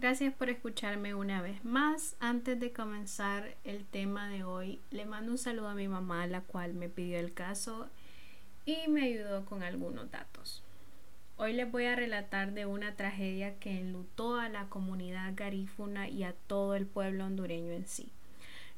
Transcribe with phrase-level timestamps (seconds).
[0.00, 2.16] Gracias por escucharme una vez más.
[2.20, 6.40] Antes de comenzar el tema de hoy, le mando un saludo a mi mamá, la
[6.40, 7.86] cual me pidió el caso
[8.64, 10.62] y me ayudó con algunos datos.
[11.36, 16.24] Hoy les voy a relatar de una tragedia que enlutó a la comunidad garífuna y
[16.24, 18.10] a todo el pueblo hondureño en sí.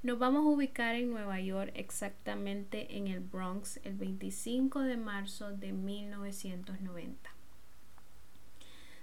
[0.02, 5.52] Nos vamos a ubicar en Nueva York, exactamente en el Bronx, el 25 de marzo
[5.52, 7.31] de 1990.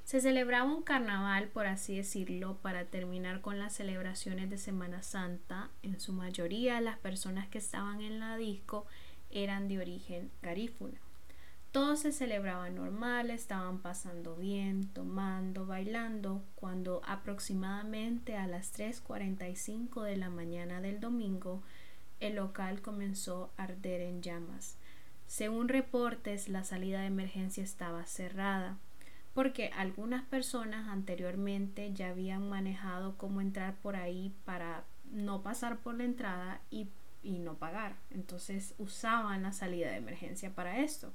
[0.10, 5.70] Se celebraba un carnaval, por así decirlo, para terminar con las celebraciones de Semana Santa.
[5.84, 8.88] En su mayoría, las personas que estaban en la disco
[9.30, 10.98] eran de origen garífuna.
[11.72, 20.18] Todo se celebraba normal, estaban pasando bien, tomando, bailando, cuando aproximadamente a las 3.45 de
[20.18, 21.62] la mañana del domingo
[22.20, 24.76] el local comenzó a arder en llamas.
[25.28, 28.80] Según reportes, la salida de emergencia estaba cerrada,
[29.34, 35.96] porque algunas personas anteriormente ya habían manejado cómo entrar por ahí para no pasar por
[35.96, 36.88] la entrada y,
[37.24, 37.96] y no pagar.
[38.10, 41.14] Entonces usaban la salida de emergencia para esto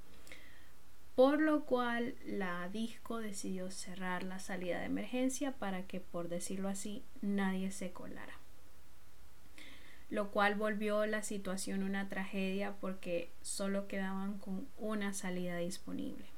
[1.14, 6.68] por lo cual la disco decidió cerrar la salida de emergencia para que, por decirlo
[6.68, 8.34] así, nadie se colara.
[10.10, 16.33] Lo cual volvió la situación una tragedia porque solo quedaban con una salida disponible.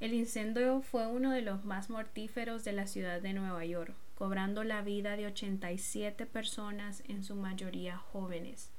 [0.00, 4.62] El incendio fue uno de los más mortíferos de la ciudad de Nueva York, cobrando
[4.62, 8.70] la vida de 87 personas, en su mayoría jóvenes.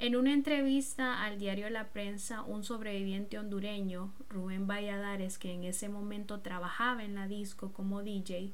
[0.00, 5.88] En una entrevista al diario La Prensa, un sobreviviente hondureño, Rubén Valladares, que en ese
[5.88, 8.52] momento trabajaba en la disco como DJ,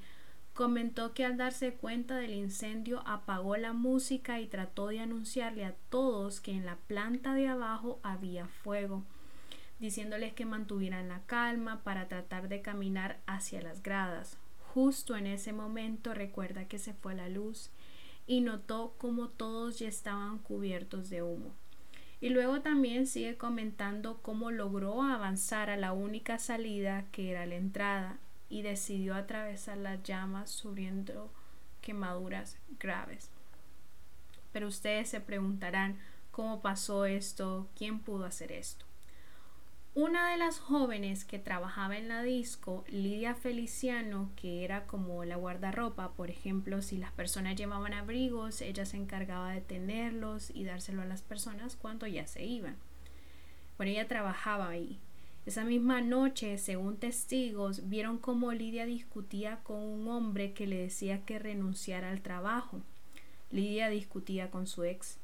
[0.53, 5.75] comentó que al darse cuenta del incendio apagó la música y trató de anunciarle a
[5.89, 9.03] todos que en la planta de abajo había fuego,
[9.83, 14.39] diciéndoles que mantuvieran la calma para tratar de caminar hacia las gradas.
[14.73, 17.69] Justo en ese momento recuerda que se fue la luz
[18.29, 21.51] y notó como todos ya estaban cubiertos de humo.
[22.21, 27.57] Y luego también sigue comentando cómo logró avanzar a la única salida que era la
[27.57, 28.19] entrada
[28.49, 31.33] y decidió atravesar las llamas subiendo
[31.81, 33.31] quemaduras graves.
[34.53, 35.99] Pero ustedes se preguntarán
[36.31, 38.92] cómo pasó esto, quién pudo hacer esto.
[39.95, 45.37] Una de las jóvenes que trabajaba en la disco, Lidia Feliciano, que era como la
[45.37, 51.03] guardarropa, por ejemplo, si las personas llevaban abrigos, ella se encargaba de tenerlos y dárselo
[51.03, 52.77] a las personas cuando ya se iban.
[53.77, 54.99] Bueno, ella trabajaba ahí.
[55.45, 61.27] Esa misma noche, según testigos, vieron cómo Lidia discutía con un hombre que le decía
[61.27, 62.81] que renunciara al trabajo.
[63.51, 65.19] Lidia discutía con su ex.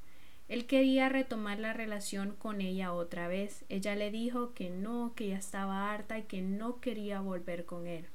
[0.48, 3.64] Él quería retomar la relación con ella otra vez.
[3.68, 7.86] Ella le dijo que no, que ya estaba harta y que no quería volver con
[7.86, 8.06] él.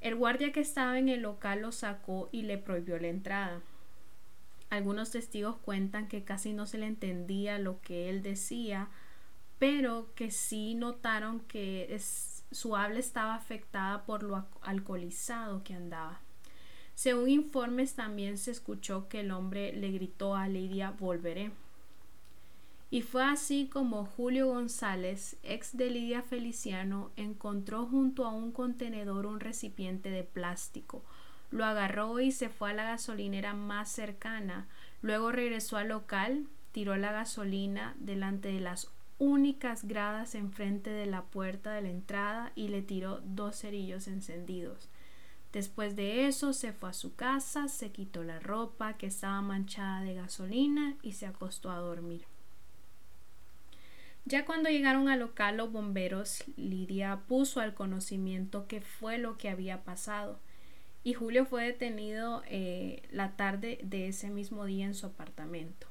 [0.00, 3.60] El guardia que estaba en el local lo sacó y le prohibió la entrada.
[4.70, 8.88] Algunos testigos cuentan que casi no se le entendía lo que él decía,
[9.58, 11.94] pero que sí notaron que
[12.50, 16.20] su habla estaba afectada por lo alcoholizado que andaba.
[17.00, 21.50] Según informes también se escuchó que el hombre le gritó a Lidia volveré.
[22.90, 29.24] Y fue así como Julio González, ex de Lidia Feliciano, encontró junto a un contenedor
[29.24, 31.02] un recipiente de plástico.
[31.50, 34.68] Lo agarró y se fue a la gasolinera más cercana.
[35.00, 41.22] Luego regresó al local, tiró la gasolina delante de las únicas gradas enfrente de la
[41.22, 44.90] puerta de la entrada y le tiró dos cerillos encendidos.
[45.52, 50.02] Después de eso se fue a su casa, se quitó la ropa que estaba manchada
[50.02, 52.24] de gasolina y se acostó a dormir.
[54.24, 59.48] Ya cuando llegaron al local los bomberos, Lidia puso al conocimiento qué fue lo que
[59.48, 60.38] había pasado
[61.02, 65.86] y Julio fue detenido eh, la tarde de ese mismo día en su apartamento.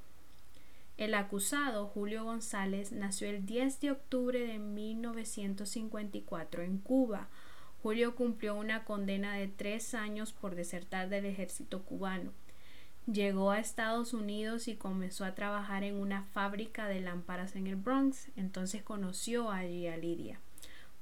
[0.98, 7.30] El acusado, Julio González, nació el 10 de octubre de 1954 en Cuba,
[7.82, 12.34] Julio cumplió una condena de tres años por desertar del ejército cubano.
[13.12, 17.78] Llegó a Estados Unidos y comenzó a trabajar en una fábrica de lámparas en el
[17.78, 20.40] Bronx, entonces conoció allí a Lidia.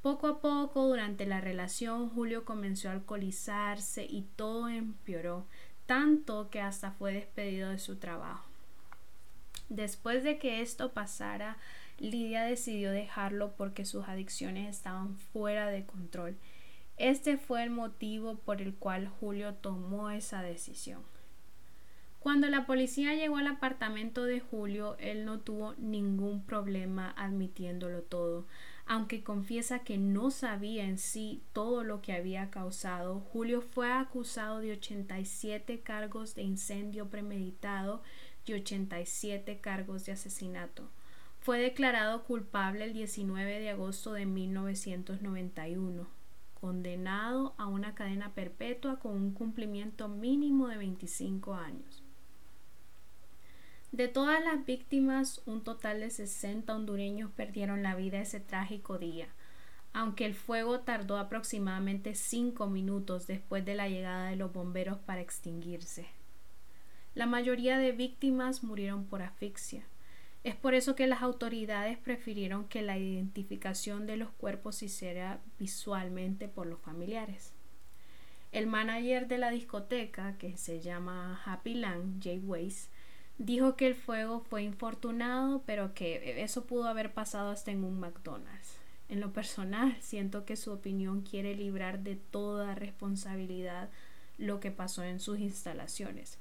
[0.03, 5.47] Poco a poco, durante la relación, Julio comenzó a alcoholizarse y todo empeoró,
[5.87, 8.47] tanto que hasta fue despedido de su trabajo.
[9.67, 11.57] Después de que esto pasara,
[11.97, 16.37] Lidia decidió dejarlo porque sus adicciones estaban fuera de control
[16.97, 21.01] este fue el motivo por el cual Julio tomó esa decisión.
[22.19, 28.45] Cuando la policía llegó al apartamento de Julio, él no tuvo ningún problema admitiéndolo todo.
[28.85, 34.59] Aunque confiesa que no sabía en sí todo lo que había causado, Julio fue acusado
[34.59, 38.01] de 87 cargos de incendio premeditado
[38.45, 40.89] y 87 cargos de asesinato.
[41.39, 46.07] Fue declarado culpable el 19 de agosto de 1991,
[46.59, 52.03] condenado a una cadena perpetua con un cumplimiento mínimo de 25 años.
[53.91, 59.27] De todas las víctimas, un total de 60 hondureños perdieron la vida ese trágico día,
[59.93, 65.21] aunque el fuego tardó aproximadamente 5 minutos después de la llegada de los bomberos para
[65.21, 66.07] extinguirse.
[67.15, 69.83] La mayoría de víctimas murieron por asfixia.
[70.43, 75.41] Es por eso que las autoridades prefirieron que la identificación de los cuerpos se hiciera
[75.59, 77.53] visualmente por los familiares.
[78.51, 82.89] El manager de la discoteca, que se llama Happy Land, Jay Weiss,
[83.39, 87.99] Dijo que el fuego fue infortunado, pero que eso pudo haber pasado hasta en un
[87.99, 88.77] McDonald's.
[89.09, 93.89] En lo personal, siento que su opinión quiere librar de toda responsabilidad
[94.39, 96.39] lo que pasó en sus instalaciones.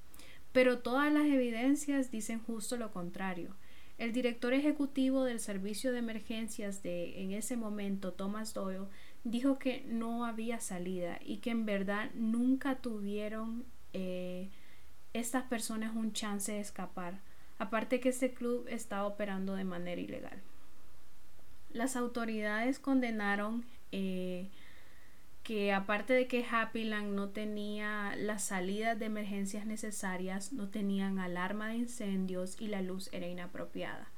[0.52, 3.54] Pero todas las evidencias dicen justo lo contrario.
[3.98, 8.86] El director ejecutivo del servicio de emergencias de en ese momento, Thomas Doyle,
[9.24, 13.64] dijo que no había salida y que en verdad nunca tuvieron
[13.94, 14.50] eh,
[15.14, 17.20] estas personas un chance de escapar,
[17.58, 20.42] aparte que este club está operando de manera ilegal.
[21.72, 24.50] Las autoridades condenaron eh,
[25.46, 31.68] que aparte de que Happyland no tenía las salidas de emergencias necesarias, no tenían alarma
[31.68, 34.08] de incendios y la luz era inapropiada.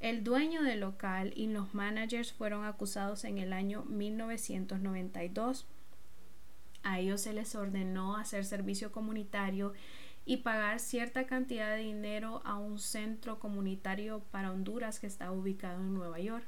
[0.00, 5.66] El dueño del local y los managers fueron acusados en el año 1992.
[6.82, 9.72] A ellos se les ordenó hacer servicio comunitario
[10.26, 15.80] y pagar cierta cantidad de dinero a un centro comunitario para Honduras que está ubicado
[15.80, 16.44] en Nueva York.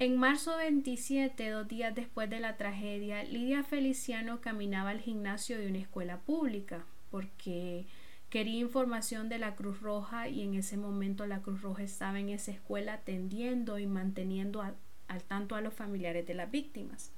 [0.00, 5.68] En marzo 27, dos días después de la tragedia, Lidia Feliciano caminaba al gimnasio de
[5.68, 7.86] una escuela pública porque
[8.28, 12.30] quería información de la Cruz Roja y en ese momento la Cruz Roja estaba en
[12.30, 17.12] esa escuela atendiendo y manteniendo al tanto a los familiares de las víctimas.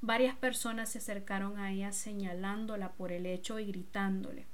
[0.00, 4.46] Varias personas se acercaron a ella señalándola por el hecho y gritándole.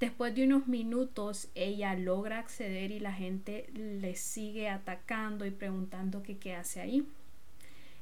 [0.00, 6.22] Después de unos minutos ella logra acceder y la gente le sigue atacando y preguntando
[6.22, 7.06] qué hace ahí.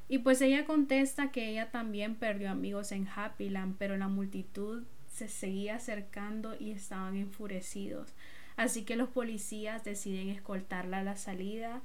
[0.09, 4.83] Y pues ella contesta que ella también perdió amigos en Happyland, pero la multitud
[5.13, 8.13] se seguía acercando y estaban enfurecidos.
[8.57, 11.81] Así que los policías deciden escoltarla a la salida.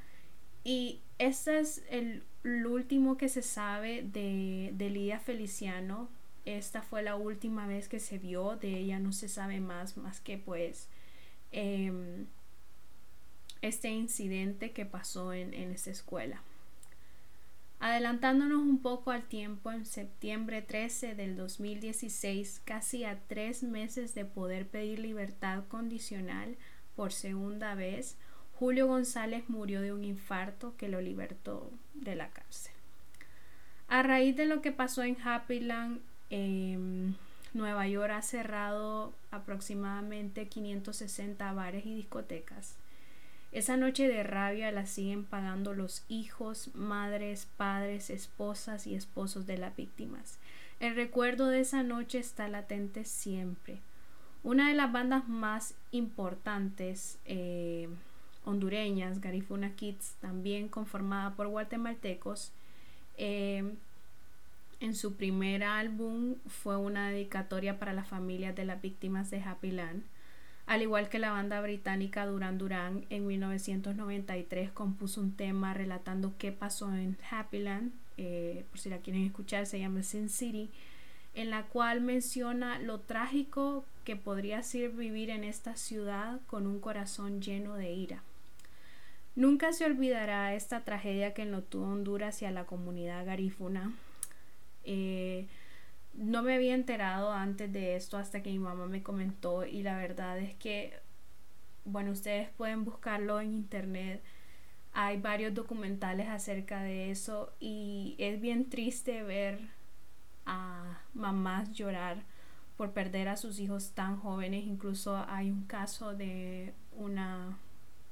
[0.63, 6.09] Y este es el, último que se sabe de, de Lidia Feliciano,
[6.57, 10.19] esta fue la última vez que se vio de ella, no se sabe más, más
[10.19, 10.87] que pues
[11.51, 12.27] em,
[13.61, 16.41] este incidente que pasó en, en esta escuela.
[17.81, 24.25] Adelantándonos un poco al tiempo, en septiembre 13 del 2016, casi a tres meses de
[24.25, 26.57] poder pedir libertad condicional
[26.95, 28.17] por segunda vez,
[28.59, 32.73] Julio González murió de un infarto que lo libertó de la cárcel.
[33.87, 37.15] A raíz de lo que pasó en Happyland, Em,
[37.53, 42.75] Nueva York ha cerrado aproximadamente 560 bares y discotecas.
[43.51, 49.57] Esa noche de rabia la siguen pagando los hijos, madres, padres, esposas y esposos de
[49.57, 50.37] las víctimas.
[50.79, 53.79] El recuerdo de esa noche está latente siempre.
[54.43, 57.89] Una de las bandas más importantes eh,
[58.45, 62.51] hondureñas, Garifuna Kids, también conformada por guatemaltecos,
[63.17, 63.73] eh,
[64.79, 69.71] en su primer álbum fue una dedicatoria para las familias de las víctimas de Happy
[69.71, 70.03] Land.
[70.67, 76.51] Al igual que la banda británica Duran Duran, en 1993 compuso un tema relatando qué
[76.51, 80.69] pasó en Happy Land, eh, por si la quieren escuchar, se llama Sin City,
[81.33, 86.79] en la cual menciona lo trágico que podría ser vivir en esta ciudad con un
[86.79, 88.23] corazón lleno de ira.
[89.35, 93.93] Nunca se olvidará esta tragedia que enlotó Honduras y a la comunidad garífuna
[94.83, 95.47] eh,
[96.13, 99.97] no me había enterado antes de esto hasta que mi mamá me comentó y la
[99.97, 100.99] verdad es que,
[101.85, 104.21] bueno, ustedes pueden buscarlo en internet.
[104.93, 109.59] Hay varios documentales acerca de eso y es bien triste ver
[110.45, 112.23] a mamás llorar
[112.75, 114.65] por perder a sus hijos tan jóvenes.
[114.65, 117.57] Incluso hay un caso de una,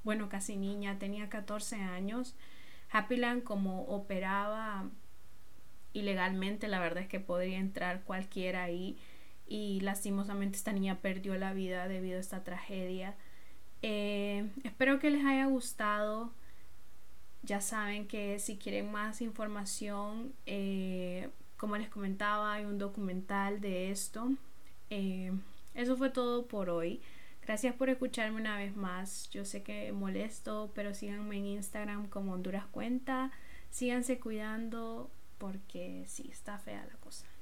[0.04, 2.36] bueno, casi niña, tenía 14 años.
[2.92, 4.86] Happyland como operaba
[5.98, 8.98] ilegalmente, la verdad es que podría entrar cualquiera ahí
[9.48, 13.16] y lastimosamente esta niña perdió la vida debido a esta tragedia.
[13.82, 16.32] Eh, espero que les haya gustado.
[17.44, 23.90] Ya saben que si quieren más información, eh, como les comentaba, hay un documental de
[23.90, 24.32] esto.
[24.90, 25.32] Eh,
[25.74, 27.02] eso fue todo por hoy.
[27.46, 29.30] Gracias por escucharme una vez más.
[29.30, 33.32] Yo sé que molesto, pero síganme en Instagram como Honduras Cuenta.
[33.70, 37.28] Síganse cuidando porque sí, está fea la cosa.